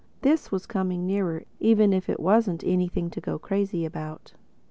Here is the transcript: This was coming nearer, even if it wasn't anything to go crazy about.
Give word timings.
This 0.23 0.51
was 0.51 0.65
coming 0.65 1.05
nearer, 1.05 1.43
even 1.59 1.93
if 1.93 2.09
it 2.09 2.19
wasn't 2.19 2.63
anything 2.63 3.11
to 3.11 3.21
go 3.21 3.37
crazy 3.37 3.85
about. 3.85 4.33